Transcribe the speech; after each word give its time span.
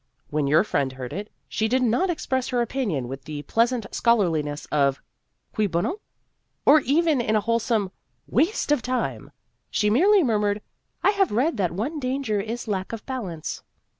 When 0.31 0.47
your 0.47 0.63
friend 0.63 0.93
heard 0.93 1.13
it, 1.13 1.31
she 1.47 1.67
did 1.67 1.83
not 1.83 2.09
express 2.09 2.47
her 2.47 2.59
opinion 2.59 3.07
with 3.07 3.25
the 3.25 3.43
pleas 3.43 3.71
ant 3.71 3.85
scholarliness 3.91 4.65
of" 4.71 4.99
Cui 5.53 5.67
bono?" 5.67 6.01
or 6.65 6.79
even 6.79 7.21
in 7.21 7.35
a 7.35 7.39
wholesome" 7.41 7.91
Waste 8.37 8.71
of 8.71 8.81
time!" 8.81 9.29
She 9.69 9.91
merely 9.91 10.23
murmured," 10.23 10.63
I 11.03 11.11
have 11.11 11.31
read 11.31 11.57
that 11.57 11.71
one 11.71 11.99
danger 11.99 12.39
is 12.39 12.67
lack 12.67 12.93
of 12.93 13.05
balance." 13.05 13.61